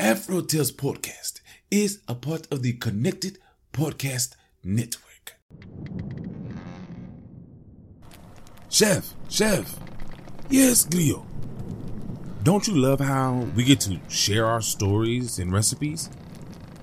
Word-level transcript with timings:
Afro 0.00 0.42
Tales 0.42 0.70
Podcast 0.70 1.40
is 1.72 2.02
a 2.06 2.14
part 2.14 2.46
of 2.52 2.62
the 2.62 2.74
Connected 2.74 3.38
Podcast 3.72 4.36
Network. 4.62 5.34
Chef, 8.68 9.12
Chef. 9.28 9.76
Yes, 10.48 10.86
Glio. 10.86 11.26
Don't 12.44 12.68
you 12.68 12.76
love 12.76 13.00
how 13.00 13.48
we 13.56 13.64
get 13.64 13.80
to 13.80 13.98
share 14.08 14.46
our 14.46 14.60
stories 14.60 15.40
and 15.40 15.52
recipes? 15.52 16.10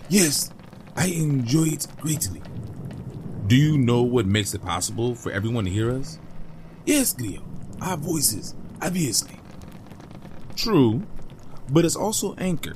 Yes, 0.10 0.52
I 0.98 1.08
enjoy 1.08 1.68
it 1.68 1.88
greatly. 2.02 2.42
Do 3.48 3.56
you 3.56 3.78
know 3.78 4.02
what 4.02 4.26
makes 4.26 4.54
it 4.54 4.62
possible 4.62 5.16
for 5.16 5.32
everyone 5.32 5.64
to 5.64 5.72
hear 5.72 5.90
us? 5.90 6.20
Yes, 6.86 7.14
Glio. 7.14 7.44
Our 7.82 7.96
voices, 7.96 8.56
obviously. 8.82 9.40
True, 10.58 11.04
but 11.70 11.86
it's 11.86 11.96
also 11.96 12.36
Anchor, 12.36 12.76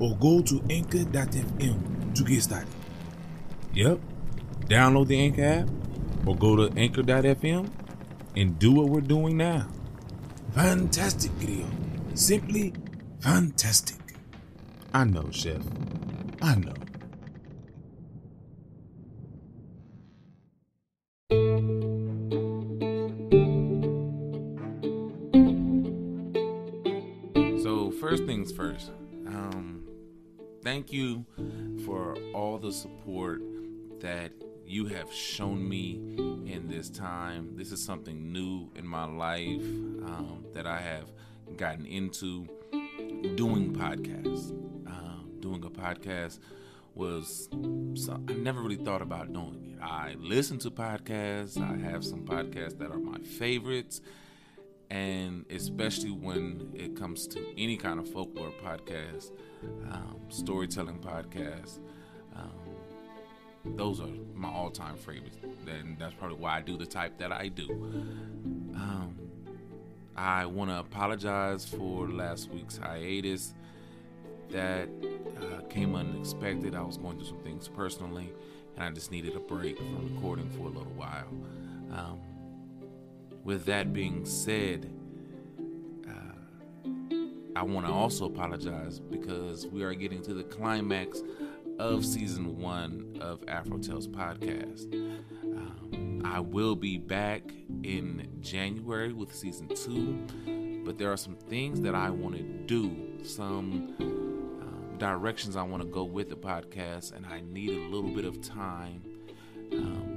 or 0.00 0.16
go 0.16 0.42
to 0.42 0.60
anchor.fm 0.70 2.14
to 2.14 2.24
get 2.24 2.42
started. 2.42 2.68
Yep. 3.74 4.00
Download 4.66 5.06
the 5.06 5.20
Anchor 5.20 5.44
app 5.44 5.68
or 6.26 6.36
go 6.36 6.56
to 6.56 6.76
anchor.fm 6.78 7.70
and 8.36 8.58
do 8.58 8.72
what 8.72 8.88
we're 8.88 9.00
doing 9.00 9.36
now. 9.36 9.68
Fantastic, 10.54 11.30
Grio. 11.38 11.66
Simply 12.14 12.72
fantastic. 13.20 13.98
I 14.92 15.04
know, 15.04 15.28
Chef. 15.30 15.62
I 16.42 16.56
know. 16.56 16.74
So, 27.62 27.90
first 27.92 28.24
things 28.24 28.50
first, 28.50 28.90
thank 30.62 30.92
you 30.92 31.24
for 31.84 32.16
all 32.34 32.58
the 32.58 32.72
support 32.72 33.42
that 34.00 34.32
you 34.66 34.86
have 34.86 35.12
shown 35.12 35.68
me 35.68 35.94
in 36.46 36.66
this 36.68 36.90
time. 36.90 37.56
This 37.56 37.72
is 37.72 37.82
something 37.82 38.32
new 38.32 38.70
in 38.76 38.86
my 38.86 39.04
life 39.04 39.62
um, 39.62 40.44
that 40.54 40.66
I 40.66 40.78
have 40.80 41.10
gotten 41.56 41.86
into 41.86 42.46
doing 43.34 43.74
podcasts. 43.74 44.50
Um, 44.86 45.30
doing 45.40 45.64
a 45.64 45.70
podcast 45.70 46.38
was 46.94 47.48
so, 47.94 48.20
I 48.28 48.32
never 48.34 48.60
really 48.60 48.76
thought 48.76 49.02
about 49.02 49.32
doing 49.32 49.76
it. 49.78 49.82
I 49.82 50.14
listen 50.18 50.58
to 50.60 50.70
podcasts. 50.70 51.60
I 51.60 51.76
have 51.90 52.04
some 52.04 52.24
podcasts 52.24 52.78
that 52.78 52.90
are 52.90 52.98
my 52.98 53.18
favorites, 53.18 54.00
and 54.90 55.44
especially 55.50 56.10
when 56.10 56.70
it 56.74 56.96
comes 56.96 57.26
to 57.28 57.40
any 57.56 57.76
kind 57.76 58.00
of 58.00 58.08
folklore 58.08 58.52
podcast, 58.64 59.30
um, 59.90 60.16
storytelling 60.28 60.98
podcast. 60.98 61.78
Um, 62.34 63.76
those 63.76 64.00
are 64.00 64.08
my 64.34 64.48
all-time 64.48 64.96
favorites, 64.96 65.36
and 65.68 65.98
that's 65.98 66.14
probably 66.14 66.38
why 66.38 66.56
I 66.56 66.60
do 66.62 66.76
the 66.76 66.86
type 66.86 67.18
that 67.18 67.30
I 67.30 67.48
do. 67.48 67.70
Um, 68.74 69.14
I 70.16 70.46
want 70.46 70.70
to 70.70 70.78
apologize 70.78 71.66
for 71.66 72.08
last 72.08 72.50
week's 72.50 72.78
hiatus. 72.78 73.54
That 74.50 74.88
uh, 75.40 75.60
came 75.68 75.94
unexpected. 75.94 76.74
I 76.74 76.80
was 76.82 76.96
going 76.96 77.16
through 77.18 77.28
some 77.28 77.38
things 77.38 77.68
personally, 77.68 78.32
and 78.74 78.84
I 78.84 78.90
just 78.90 79.12
needed 79.12 79.36
a 79.36 79.38
break 79.38 79.76
from 79.76 80.14
recording 80.14 80.50
for 80.50 80.62
a 80.62 80.70
little 80.70 80.92
while. 80.96 81.28
With 83.44 83.64
that 83.66 83.92
being 83.92 84.24
said, 84.24 84.92
uh, 86.08 86.88
I 87.56 87.62
want 87.62 87.86
to 87.86 87.92
also 87.92 88.26
apologize 88.26 89.00
because 89.00 89.66
we 89.66 89.82
are 89.82 89.94
getting 89.94 90.22
to 90.22 90.34
the 90.34 90.44
climax 90.44 91.22
of 91.78 92.04
season 92.04 92.58
one 92.58 93.16
of 93.20 93.42
Afro 93.48 93.78
Tales 93.78 94.06
podcast. 94.06 94.92
Um, 95.44 96.20
I 96.24 96.40
will 96.40 96.76
be 96.76 96.98
back 96.98 97.42
in 97.82 98.28
January 98.40 99.12
with 99.14 99.34
season 99.34 99.68
two, 99.68 100.82
but 100.84 100.98
there 100.98 101.10
are 101.10 101.16
some 101.16 101.36
things 101.36 101.80
that 101.80 101.94
I 101.94 102.10
want 102.10 102.36
to 102.36 102.42
do, 102.42 103.24
some 103.24 103.94
um, 103.98 104.98
directions 104.98 105.56
I 105.56 105.62
want 105.62 105.82
to 105.82 105.88
go 105.88 106.04
with 106.04 106.28
the 106.28 106.36
podcast, 106.36 107.16
and 107.16 107.24
I 107.24 107.40
need 107.40 107.70
a 107.70 107.88
little 107.88 108.10
bit 108.10 108.26
of 108.26 108.42
time 108.42 109.02
um, 109.72 110.09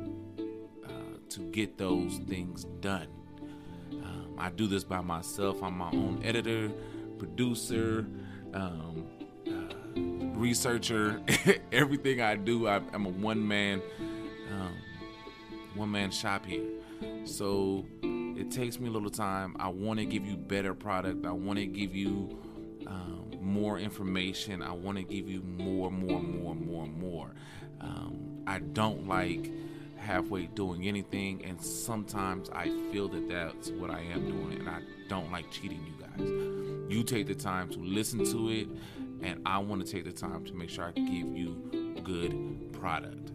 to 1.33 1.39
get 1.51 1.77
those 1.77 2.19
things 2.27 2.65
done. 2.79 3.07
Um, 3.91 4.35
I 4.37 4.49
do 4.49 4.67
this 4.67 4.83
by 4.83 5.01
myself. 5.01 5.63
I'm 5.63 5.77
my 5.77 5.89
own 5.91 6.21
editor, 6.23 6.71
producer, 7.17 8.05
um, 8.53 9.07
uh, 9.47 9.99
researcher. 10.37 11.21
Everything 11.71 12.21
I 12.21 12.35
do, 12.35 12.67
I, 12.67 12.81
am 12.93 13.05
a 13.05 13.09
one 13.09 13.47
man, 13.47 13.81
um, 14.51 14.75
one 15.75 15.91
man 15.91 16.11
shop 16.11 16.45
here. 16.45 16.65
So 17.25 17.85
it 18.03 18.51
takes 18.51 18.79
me 18.79 18.89
a 18.89 18.91
little 18.91 19.09
time. 19.09 19.55
I 19.59 19.69
want 19.69 19.99
to 19.99 20.05
give 20.05 20.25
you 20.25 20.37
better 20.37 20.73
product. 20.73 21.25
I 21.25 21.31
want 21.31 21.57
to 21.57 21.65
give 21.65 21.95
you 21.95 22.37
um, 22.85 23.31
more 23.41 23.79
information. 23.79 24.61
I 24.61 24.73
want 24.73 24.97
to 24.97 25.03
give 25.03 25.27
you 25.27 25.41
more, 25.41 25.89
more, 25.89 26.21
more, 26.21 26.53
more, 26.55 26.85
more. 26.85 27.33
Um, 27.81 28.43
I 28.45 28.59
don't 28.59 29.07
like 29.07 29.51
halfway 30.03 30.47
doing 30.47 30.87
anything, 30.87 31.43
and 31.45 31.59
sometimes 31.59 32.49
I 32.49 32.65
feel 32.91 33.07
that 33.09 33.27
that's 33.29 33.71
what 33.71 33.89
I 33.89 34.01
am 34.01 34.27
doing, 34.27 34.59
and 34.59 34.69
I 34.69 34.81
don't 35.07 35.31
like 35.31 35.49
cheating 35.51 35.85
you 35.85 36.05
guys. 36.05 36.93
You 36.93 37.03
take 37.03 37.27
the 37.27 37.35
time 37.35 37.69
to 37.69 37.79
listen 37.79 38.23
to 38.25 38.49
it, 38.49 38.67
and 39.21 39.41
I 39.45 39.57
want 39.59 39.85
to 39.85 39.91
take 39.91 40.03
the 40.03 40.11
time 40.11 40.45
to 40.45 40.53
make 40.53 40.69
sure 40.69 40.85
I 40.85 40.91
give 40.91 41.35
you 41.35 41.99
good 42.03 42.73
product. 42.73 43.31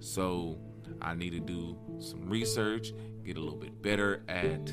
So 0.00 0.58
I 1.00 1.14
need 1.14 1.30
to 1.30 1.40
do 1.40 1.76
some 1.98 2.28
research, 2.28 2.92
get 3.24 3.36
a 3.36 3.40
little 3.40 3.58
bit 3.58 3.80
better 3.80 4.22
at 4.28 4.70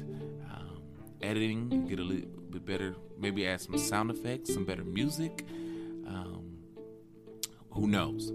um, 0.51 0.81
editing, 1.21 1.87
get 1.87 1.99
a 1.99 2.03
little 2.03 2.29
bit 2.49 2.65
better, 2.65 2.95
maybe 3.17 3.47
add 3.47 3.61
some 3.61 3.77
sound 3.77 4.11
effects, 4.11 4.53
some 4.53 4.65
better 4.65 4.83
music. 4.83 5.45
Um, 6.07 6.57
who 7.69 7.87
knows? 7.87 8.31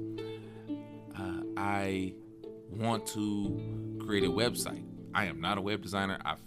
Uh, 1.18 1.42
I 1.56 2.14
want 2.70 3.06
to 3.08 3.98
create 4.04 4.24
a 4.24 4.30
website. 4.30 4.84
I 5.14 5.26
am 5.26 5.40
not 5.40 5.58
a 5.58 5.60
web 5.60 5.82
designer. 5.82 6.18
I've 6.24 6.38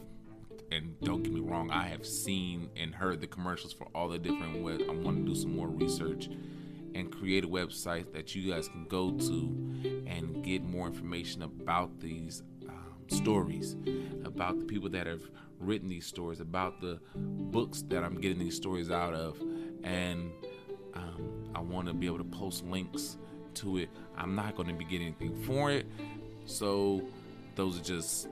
and 0.73 1.00
don't 1.01 1.22
get 1.22 1.31
me 1.31 1.39
wrong, 1.39 1.69
I 1.69 1.88
have 1.88 2.06
seen 2.06 2.69
and 2.75 2.95
heard 2.95 3.22
the 3.22 3.28
commercials 3.28 3.73
for 3.73 3.88
all 3.94 4.09
the 4.09 4.17
different 4.17 4.63
web. 4.63 4.81
I 4.89 4.94
want 4.94 5.17
to 5.17 5.23
do 5.23 5.35
some 5.35 5.56
more 5.56 5.67
research 5.67 6.29
and 6.95 7.12
create 7.12 7.44
a 7.44 7.47
website 7.47 8.12
that 8.13 8.33
you 8.33 8.51
guys 8.51 8.67
can 8.67 8.85
go 8.85 9.12
to 9.12 10.03
and 10.07 10.44
get 10.44 10.63
more 10.63 10.88
information 10.88 11.44
about 11.44 12.00
these 12.00 12.41
um, 12.67 12.95
stories, 13.07 13.75
about 14.25 14.59
the 14.59 14.66
people 14.66 14.89
that 14.89 15.06
have 15.06 15.22
written 15.59 15.89
these 15.89 16.06
stories, 16.06 16.39
about 16.39 16.81
the 16.81 17.00
books 17.16 17.83
that 17.89 18.03
I'm 18.03 18.19
getting 18.19 18.39
these 18.39 18.56
stories 18.56 18.89
out 18.89 19.13
of, 19.13 19.39
and 19.83 20.31
um, 20.95 21.51
I 21.56 21.62
want 21.62 21.88
to 21.88 21.94
be 21.94 22.06
able 22.06 22.19
to 22.19 22.23
post 22.23 22.65
links 22.65 23.18
to 23.55 23.77
it. 23.77 23.89
I'm 24.17 24.35
not 24.35 24.55
going 24.55 24.67
to 24.69 24.73
be 24.73 24.85
getting 24.85 25.07
anything 25.07 25.35
for 25.44 25.71
it, 25.71 25.85
so 26.45 27.01
those 27.55 27.79
are 27.79 27.83
just 27.83 28.27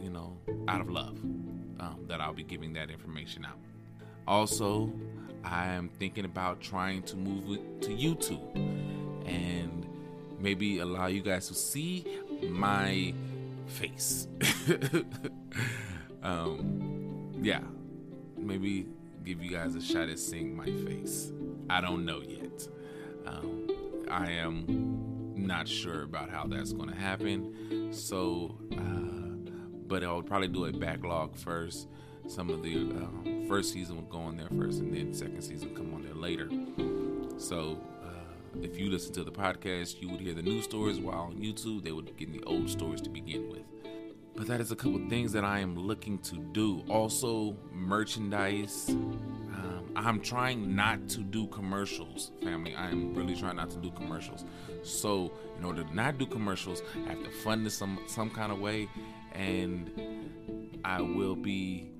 you 0.00 0.10
know 0.10 0.36
out 0.68 0.80
of 0.80 0.90
love 0.90 1.18
um, 1.80 2.04
that 2.08 2.20
I'll 2.20 2.34
be 2.34 2.44
giving 2.44 2.72
that 2.74 2.90
information 2.90 3.44
out. 3.44 3.58
Also, 4.26 4.92
I 5.44 5.66
am 5.68 5.88
thinking 5.88 6.24
about 6.24 6.60
trying 6.60 7.02
to 7.04 7.16
move 7.16 7.50
it 7.50 7.82
to 7.82 7.90
YouTube 7.90 8.54
and 9.26 9.86
maybe 10.40 10.80
allow 10.80 11.06
you 11.06 11.22
guys 11.22 11.48
to 11.48 11.54
see 11.54 12.04
my 12.42 13.14
face. 13.66 14.26
um, 16.22 17.32
yeah, 17.40 17.60
maybe 18.36 18.86
give 19.24 19.42
you 19.42 19.50
guys 19.50 19.74
a 19.74 19.80
shot 19.80 20.08
at 20.08 20.18
seeing 20.18 20.56
my 20.56 20.66
face. 20.66 21.32
I 21.68 21.80
don't 21.80 22.04
know 22.04 22.20
yet. 22.20 22.68
Um, 23.26 23.65
I 24.10 24.30
am 24.32 25.34
not 25.34 25.68
sure 25.68 26.02
about 26.02 26.30
how 26.30 26.46
that's 26.46 26.72
going 26.72 26.88
to 26.88 26.96
happen. 26.96 27.92
So, 27.92 28.58
uh, 28.72 29.50
but 29.86 30.02
I'll 30.02 30.22
probably 30.22 30.48
do 30.48 30.66
a 30.66 30.72
backlog 30.72 31.36
first. 31.36 31.88
Some 32.26 32.50
of 32.50 32.62
the 32.62 32.76
um, 32.76 33.44
first 33.48 33.72
season 33.72 33.96
will 33.96 34.02
go 34.04 34.18
on 34.18 34.36
there 34.36 34.48
first, 34.58 34.80
and 34.80 34.92
then 34.92 35.14
second 35.14 35.42
season 35.42 35.74
come 35.74 35.94
on 35.94 36.02
there 36.02 36.14
later. 36.14 36.50
So 37.38 37.78
uh, 38.02 38.60
if 38.62 38.78
you 38.78 38.90
listen 38.90 39.12
to 39.14 39.24
the 39.24 39.30
podcast, 39.30 40.00
you 40.02 40.08
would 40.08 40.20
hear 40.20 40.34
the 40.34 40.42
new 40.42 40.60
stories, 40.62 40.98
while 40.98 41.20
on 41.20 41.36
YouTube, 41.36 41.84
they 41.84 41.92
would 41.92 42.16
get 42.16 42.32
the 42.32 42.42
old 42.44 42.68
stories 42.68 43.00
to 43.02 43.10
begin 43.10 43.48
with. 43.48 43.62
But 44.34 44.48
that 44.48 44.60
is 44.60 44.72
a 44.72 44.76
couple 44.76 45.00
things 45.08 45.32
that 45.32 45.44
I 45.44 45.60
am 45.60 45.76
looking 45.76 46.18
to 46.18 46.36
do. 46.52 46.84
Also, 46.88 47.56
merchandise. 47.72 48.94
I'm 49.96 50.20
trying 50.20 50.76
not 50.76 51.08
to 51.10 51.20
do 51.20 51.46
commercials, 51.48 52.32
family. 52.42 52.74
I 52.74 52.88
am 52.90 53.14
really 53.14 53.34
trying 53.34 53.56
not 53.56 53.70
to 53.70 53.78
do 53.78 53.90
commercials. 53.90 54.44
So, 54.82 55.32
in 55.58 55.64
order 55.64 55.84
to 55.84 55.94
not 55.94 56.18
do 56.18 56.26
commercials, 56.26 56.82
I 57.06 57.10
have 57.10 57.22
to 57.24 57.30
fund 57.30 57.64
this 57.64 57.74
some 57.74 57.98
some 58.06 58.28
kind 58.28 58.52
of 58.52 58.60
way, 58.60 58.90
and 59.32 59.90
I 60.84 61.00
will 61.00 61.34
be 61.34 61.90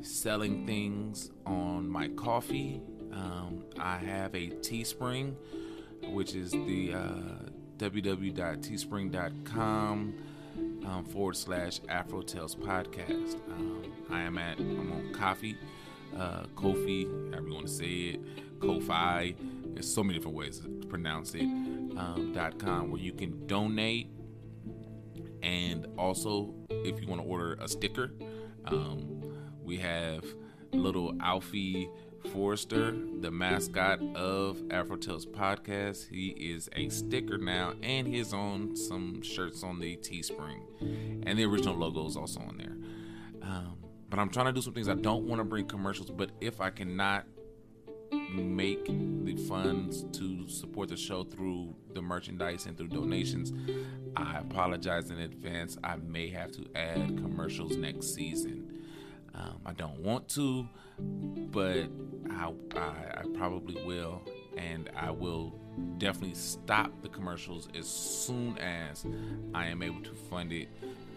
selling 0.00 0.64
things 0.66 1.30
on 1.44 1.86
my 1.88 2.08
Ko-fi. 2.08 2.80
Um, 3.12 3.64
I 3.78 3.98
have 3.98 4.34
a 4.34 4.48
Teespring, 4.48 5.34
which 6.08 6.34
is 6.34 6.50
the 6.50 6.94
uh, 6.94 7.10
www.teespring.com 7.78 10.14
um, 10.86 11.04
forward 11.04 11.36
slash 11.36 11.80
Afro 11.88 12.22
Tales 12.22 12.54
podcast. 12.54 13.34
Um, 13.50 13.92
I 14.10 14.22
am 14.22 14.38
at 14.38 14.58
I'm 14.58 14.92
on 14.92 15.12
Coffee, 15.12 15.56
uh, 16.16 16.44
Kofi, 16.54 17.30
however 17.30 17.48
you 17.48 17.54
want 17.54 17.66
to 17.66 17.72
say 17.72 17.86
it, 17.86 18.60
Ko-fi. 18.60 19.34
There's 19.74 19.92
so 19.92 20.04
many 20.04 20.18
different 20.18 20.36
ways 20.36 20.60
to 20.60 20.68
pronounce 20.86 21.34
it. 21.34 21.48
Um, 21.96 22.32
dot 22.34 22.58
com 22.58 22.90
where 22.90 23.00
you 23.00 23.12
can 23.12 23.46
donate, 23.46 24.08
and 25.44 25.86
also 25.96 26.52
if 26.70 27.00
you 27.00 27.06
want 27.06 27.22
to 27.22 27.28
order 27.28 27.56
a 27.60 27.68
sticker, 27.68 28.10
um, 28.64 29.22
we 29.62 29.76
have 29.76 30.24
little 30.72 31.14
Alfie 31.20 31.88
Forrester, 32.32 32.96
the 33.20 33.30
mascot 33.30 34.00
of 34.16 34.60
Afro 34.72 34.96
Tales 34.96 35.24
podcast. 35.24 36.08
He 36.08 36.30
is 36.30 36.68
a 36.74 36.88
sticker 36.88 37.38
now, 37.38 37.74
and 37.80 38.08
he's 38.08 38.32
on 38.32 38.74
some 38.74 39.22
shirts 39.22 39.62
on 39.62 39.78
the 39.78 39.96
Teespring, 39.98 40.62
and 41.26 41.38
the 41.38 41.44
original 41.44 41.76
logo 41.76 42.06
is 42.08 42.16
also 42.16 42.40
on 42.40 42.56
there. 42.56 42.76
Um, 43.40 43.76
but 44.14 44.20
I'm 44.20 44.30
trying 44.30 44.46
to 44.46 44.52
do 44.52 44.62
some 44.62 44.72
things. 44.72 44.88
I 44.88 44.94
don't 44.94 45.24
want 45.24 45.40
to 45.40 45.44
bring 45.44 45.66
commercials, 45.66 46.08
but 46.08 46.30
if 46.40 46.60
I 46.60 46.70
cannot 46.70 47.26
make 48.30 48.86
the 48.86 49.34
funds 49.48 50.04
to 50.12 50.48
support 50.48 50.90
the 50.90 50.96
show 50.96 51.24
through 51.24 51.74
the 51.94 52.00
merchandise 52.00 52.66
and 52.66 52.78
through 52.78 52.90
donations, 52.90 53.52
I 54.14 54.38
apologize 54.38 55.10
in 55.10 55.18
advance. 55.18 55.76
I 55.82 55.96
may 55.96 56.28
have 56.28 56.52
to 56.52 56.64
add 56.76 57.16
commercials 57.16 57.76
next 57.76 58.14
season. 58.14 58.84
Um, 59.34 59.58
I 59.66 59.72
don't 59.72 59.98
want 59.98 60.28
to, 60.28 60.68
but 61.50 61.88
I, 62.30 62.52
I, 62.76 62.78
I 62.78 63.24
probably 63.34 63.84
will, 63.84 64.22
and 64.56 64.90
I 64.96 65.10
will 65.10 65.58
definitely 65.98 66.36
stop 66.36 67.02
the 67.02 67.08
commercials 67.08 67.68
as 67.76 67.88
soon 67.88 68.58
as 68.58 69.04
I 69.52 69.66
am 69.66 69.82
able 69.82 70.02
to 70.02 70.14
fund 70.14 70.52
it 70.52 70.68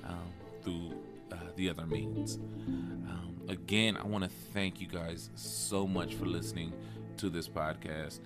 um, 0.04 0.34
through 0.64 0.94
uh, 1.32 1.36
the 1.56 1.70
other 1.70 1.86
means. 1.86 2.36
Um, 2.68 3.42
again, 3.50 3.98
I 3.98 4.04
want 4.06 4.24
to 4.24 4.30
thank 4.54 4.82
you 4.82 4.88
guys 4.88 5.30
so 5.36 5.88
much 5.88 6.16
for 6.16 6.26
listening 6.26 6.74
to 7.18 7.30
this 7.30 7.48
podcast. 7.48 8.20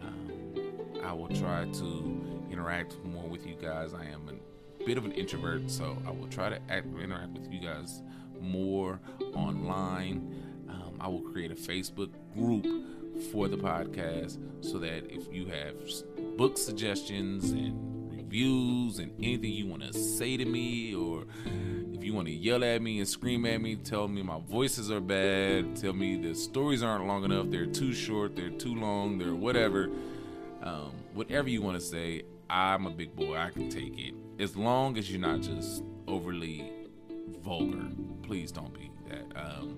Um, 0.00 1.02
I 1.04 1.12
will 1.12 1.28
try 1.28 1.64
to 1.64 2.46
interact 2.50 2.96
more 3.04 3.24
with 3.24 3.46
you 3.46 3.54
guys. 3.54 3.94
I 3.94 4.04
am 4.06 4.28
a 4.28 4.84
bit 4.84 4.98
of 4.98 5.04
an 5.04 5.12
introvert, 5.12 5.70
so 5.70 5.96
I 6.06 6.10
will 6.10 6.28
try 6.28 6.48
to 6.48 6.60
act, 6.70 6.86
interact 7.00 7.32
with 7.32 7.52
you 7.52 7.60
guys 7.60 8.02
more 8.40 9.00
online. 9.34 10.44
Um, 10.68 10.96
I 11.00 11.08
will 11.08 11.22
create 11.22 11.50
a 11.50 11.54
Facebook 11.54 12.10
group 12.34 12.66
for 13.32 13.48
the 13.48 13.56
podcast 13.56 14.38
so 14.60 14.78
that 14.78 15.10
if 15.12 15.32
you 15.32 15.46
have 15.46 16.36
book 16.36 16.56
suggestions 16.56 17.50
and 17.50 17.97
reviews 18.28 18.98
and 18.98 19.10
anything 19.18 19.50
you 19.50 19.66
want 19.66 19.82
to 19.82 19.92
say 19.98 20.36
to 20.36 20.44
me 20.44 20.94
or 20.94 21.24
if 21.94 22.04
you 22.04 22.12
want 22.12 22.26
to 22.26 22.32
yell 22.32 22.62
at 22.62 22.82
me 22.82 22.98
and 22.98 23.08
scream 23.08 23.46
at 23.46 23.58
me 23.58 23.74
tell 23.74 24.06
me 24.06 24.22
my 24.22 24.38
voices 24.38 24.90
are 24.90 25.00
bad 25.00 25.74
tell 25.74 25.94
me 25.94 26.14
the 26.20 26.34
stories 26.34 26.82
aren't 26.82 27.06
long 27.06 27.24
enough 27.24 27.46
they're 27.48 27.64
too 27.64 27.92
short 27.92 28.36
they're 28.36 28.50
too 28.50 28.74
long 28.74 29.16
they're 29.16 29.34
whatever 29.34 29.88
um, 30.62 30.92
whatever 31.14 31.48
you 31.48 31.62
want 31.62 31.74
to 31.74 31.84
say 31.84 32.22
i'm 32.50 32.86
a 32.86 32.90
big 32.90 33.16
boy 33.16 33.34
i 33.34 33.48
can 33.48 33.70
take 33.70 33.98
it 33.98 34.14
as 34.38 34.54
long 34.56 34.98
as 34.98 35.10
you're 35.10 35.20
not 35.20 35.40
just 35.40 35.82
overly 36.06 36.70
vulgar 37.42 37.88
please 38.22 38.52
don't 38.52 38.74
be 38.74 38.90
that. 39.08 39.24
Um, 39.36 39.76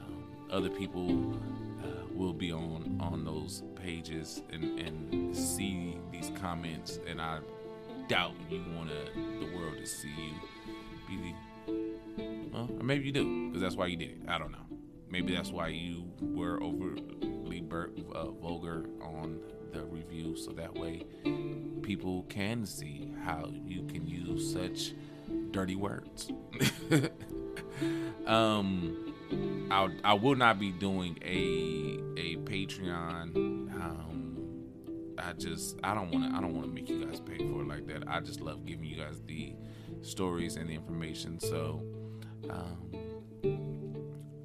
um, 0.00 0.24
other 0.50 0.70
people 0.70 1.34
uh, 1.82 2.06
will 2.12 2.32
be 2.32 2.52
on 2.52 2.98
on 3.00 3.24
those 3.24 3.64
pages 3.74 4.42
and, 4.52 4.78
and 4.78 5.36
see 5.36 5.98
these 6.12 6.30
comments, 6.40 7.00
and 7.06 7.20
I 7.20 7.40
doubt 8.08 8.34
you 8.50 8.62
want 8.76 8.90
the 9.14 9.56
world 9.56 9.78
to 9.78 9.86
see 9.86 10.32
you 11.08 11.18
be. 11.18 11.34
Well, 12.52 12.70
or 12.78 12.84
maybe 12.84 13.06
you 13.06 13.12
do, 13.12 13.48
because 13.48 13.62
that's 13.62 13.76
why 13.76 13.86
you 13.86 13.96
did 13.96 14.10
it. 14.10 14.18
I 14.28 14.38
don't 14.38 14.52
know. 14.52 14.58
Maybe 15.08 15.34
that's 15.34 15.50
why 15.50 15.68
you 15.68 16.04
were 16.20 16.62
overly 16.62 17.60
bur- 17.60 17.92
uh, 18.14 18.30
vulgar 18.30 18.86
on 19.02 19.38
the 19.72 19.84
review, 19.84 20.36
so 20.36 20.52
that 20.52 20.74
way 20.74 21.04
people 21.82 22.24
can 22.28 22.66
see 22.66 23.12
how 23.24 23.52
you 23.66 23.84
can 23.84 24.06
use 24.06 24.52
such 24.52 24.94
dirty 25.50 25.76
words. 25.76 26.30
um, 28.26 29.14
I 29.70 29.88
I 30.02 30.14
will 30.14 30.36
not 30.36 30.58
be 30.58 30.70
doing 30.70 31.18
a 31.22 31.98
a 32.20 32.36
Patreon. 32.38 33.36
Um, 33.36 34.23
I 35.26 35.32
just 35.32 35.78
I 35.82 35.94
don't 35.94 36.10
want 36.10 36.30
to 36.30 36.36
I 36.36 36.40
don't 36.40 36.54
want 36.54 36.66
to 36.66 36.72
make 36.72 36.88
you 36.88 37.04
guys 37.04 37.20
pay 37.20 37.38
for 37.38 37.62
it 37.62 37.68
like 37.68 37.86
that. 37.86 38.04
I 38.06 38.20
just 38.20 38.40
love 38.40 38.66
giving 38.66 38.84
you 38.84 38.96
guys 38.96 39.20
the 39.26 39.54
stories 40.02 40.56
and 40.56 40.68
the 40.68 40.74
information. 40.74 41.40
So, 41.40 41.82
um, 42.50 42.90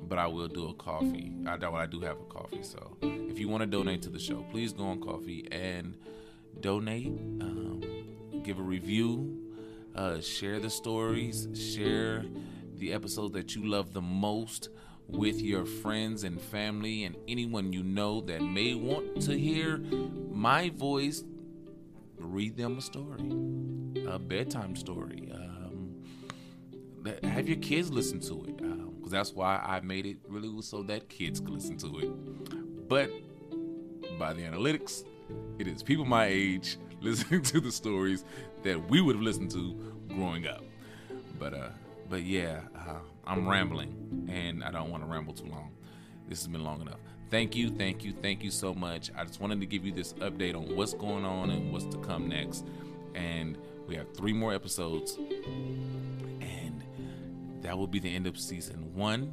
but 0.08 0.18
I 0.18 0.28
will 0.28 0.48
do 0.48 0.70
a 0.70 0.74
Ko-fi. 0.74 1.32
I, 1.46 1.54
I 1.54 1.86
do 1.86 2.00
have 2.02 2.18
a 2.20 2.24
Ko-fi. 2.24 2.62
So 2.62 2.98
if 3.02 3.40
you 3.40 3.50
want 3.50 3.62
to 3.62 3.68
donate 3.68 4.02
to 4.04 4.10
the 4.10 4.20
show, 4.20 4.46
please 4.52 4.74
go 4.74 4.86
on 4.86 5.02
Ko-fi 5.02 5.48
and 5.52 5.96
donate. 6.62 7.08
Um, 7.08 7.84
give 8.44 8.60
a 8.60 8.64
review. 8.64 9.46
Uh, 9.96 10.22
share 10.22 10.60
the 10.60 10.70
stories. 10.70 11.48
Share 11.54 12.26
the 12.78 12.94
episodes 12.94 13.34
that 13.34 13.56
you 13.56 13.66
love 13.68 13.94
the 13.94 14.02
most 14.02 14.70
with 15.12 15.42
your 15.42 15.66
friends 15.66 16.24
and 16.24 16.40
family 16.40 17.04
and 17.04 17.16
anyone 17.28 17.74
you 17.74 17.84
know 17.84 18.22
that 18.22 18.42
may 18.42 18.74
want 18.76 19.22
to 19.24 19.38
hear 19.38 19.78
my 20.32 20.70
voice 20.70 21.24
read 22.20 22.56
them 22.58 22.78
a 22.78 22.82
story, 22.82 23.32
a 24.08 24.20
bedtime 24.20 24.76
story. 24.76 25.32
Um, 25.34 26.04
have 27.24 27.48
your 27.48 27.58
kids 27.58 27.92
listen 27.92 28.20
to 28.22 28.44
it 28.46 28.58
because 28.58 28.72
um, 28.72 29.10
that's 29.10 29.34
why 29.34 29.58
I 29.58 29.80
made 29.82 30.06
it 30.06 30.18
really 30.28 30.62
so 30.62 30.84
that 30.84 31.10
kids 31.10 31.40
can 31.40 31.54
listen 31.54 31.78
to 31.78 32.00
it. 32.00 32.88
But 32.90 33.10
by 34.18 34.34
the 34.34 34.42
analytics, 34.42 35.06
it 35.58 35.68
is 35.68 35.84
people 35.84 36.06
my 36.06 36.26
age 36.26 36.78
listening 37.02 37.42
to 37.44 37.60
the 37.60 37.72
stories 37.72 38.24
that 38.64 38.90
we 38.90 39.02
would 39.02 39.16
have 39.16 39.24
listened 39.24 39.52
to 39.52 39.74
growing 40.10 40.48
up. 40.48 40.64
But 41.40 41.54
uh, 41.54 41.70
but 42.10 42.24
yeah, 42.24 42.62
uh, 42.76 43.00
I'm 43.26 43.48
rambling 43.48 44.28
and 44.30 44.64
I 44.64 44.72
don't 44.72 44.90
want 44.90 45.04
to 45.04 45.10
ramble 45.10 45.34
too 45.34 45.46
long. 45.46 45.72
This 46.28 46.40
has 46.40 46.48
been 46.48 46.64
long 46.64 46.82
enough. 46.82 47.00
Thank 47.30 47.56
you, 47.56 47.70
thank 47.70 48.04
you, 48.04 48.12
thank 48.12 48.44
you 48.44 48.50
so 48.50 48.74
much. 48.74 49.12
I 49.16 49.24
just 49.24 49.40
wanted 49.40 49.60
to 49.60 49.68
give 49.68 49.86
you 49.86 49.92
this 49.92 50.14
update 50.14 50.56
on 50.56 50.76
what's 50.76 50.94
going 50.94 51.26
on 51.26 51.52
and 51.52 51.72
what's 51.72 51.86
to 51.86 51.98
come 52.00 52.28
next. 52.28 52.66
And 53.14 53.58
we 53.88 53.96
have 53.96 54.12
three 54.16 54.34
more 54.34 54.54
episodes, 54.54 55.18
and 56.42 56.84
that 57.62 57.78
will 57.78 57.88
be 57.88 58.00
the 58.00 58.14
end 58.14 58.26
of 58.26 58.40
season 58.40 58.94
one. 58.96 59.32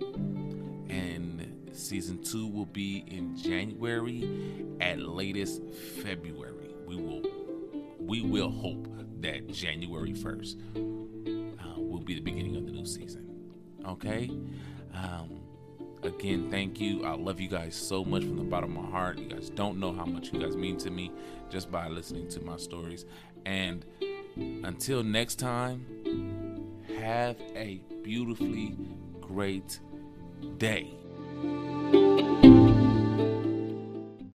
And 0.91 1.71
season 1.73 2.23
two 2.23 2.47
will 2.49 2.67
be 2.67 3.05
in 3.07 3.37
January, 3.37 4.29
at 4.81 4.99
latest 5.01 5.63
February. 6.03 6.75
We 6.87 6.97
will 6.97 7.23
we 7.99 8.21
will 8.21 8.51
hope 8.51 8.89
that 9.21 9.49
January 9.49 10.13
first 10.13 10.59
be 12.07 12.15
the 12.15 12.21
beginning 12.21 12.57
of 12.57 12.65
the 12.65 12.73
new 12.73 12.87
season. 12.87 13.29
Okay? 13.85 14.31
Um, 14.95 15.41
again, 16.03 16.51
thank 16.51 16.81
you. 16.81 17.05
I 17.05 17.15
love 17.15 17.41
you 17.41 17.49
guys 17.49 17.75
so 17.75 18.05
much 18.05 18.23
from 18.23 18.37
the 18.37 18.45
bottom 18.45 18.77
of 18.77 18.85
my 18.85 18.91
heart. 18.91 19.19
You 19.19 19.27
guys 19.27 19.51
don't 19.51 19.79
know 19.79 19.93
how 19.93 20.07
much 20.07 20.33
you 20.33 20.41
guys 20.41 20.57
mean 20.57 20.79
to 20.79 20.91
me 20.91 21.13
just 21.51 21.71
by 21.71 21.89
listening 21.89 22.29
to 22.31 22.41
my 22.41 22.57
stories. 22.57 23.05
And 23.45 23.85
until 24.37 25.03
next 25.03 25.37
time, 25.37 25.85
have 26.99 27.37
a 27.55 27.83
beautifully 28.03 28.77
great 29.21 29.81
day. 30.59 30.95